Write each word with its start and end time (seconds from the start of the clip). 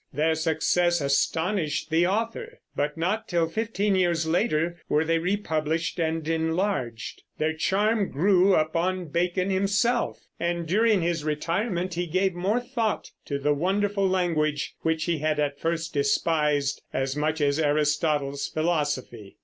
Their 0.11 0.33
success 0.33 0.99
astonished 0.99 1.91
the 1.91 2.07
author, 2.07 2.57
but 2.75 2.97
not 2.97 3.27
till 3.27 3.47
fifteen 3.47 3.93
years 3.95 4.25
later 4.25 4.81
were 4.89 5.05
they 5.05 5.19
republished 5.19 5.99
and 5.99 6.27
enlarged. 6.27 7.21
Their 7.37 7.53
charm 7.53 8.09
grew 8.09 8.55
upon 8.55 9.09
Bacon 9.09 9.51
himself, 9.51 10.25
and 10.39 10.65
during 10.65 11.03
his 11.03 11.23
retirement 11.23 11.93
he 11.93 12.07
gave 12.07 12.33
more 12.33 12.59
thought 12.61 13.11
to 13.25 13.37
the 13.37 13.53
wonderful 13.53 14.07
language 14.09 14.73
which 14.79 15.03
he 15.03 15.19
had 15.19 15.39
at 15.39 15.59
first 15.59 15.93
despised 15.93 16.81
as 16.91 17.15
much 17.15 17.39
as 17.39 17.59
Aristotle's 17.59 18.47
philosophy. 18.47 19.37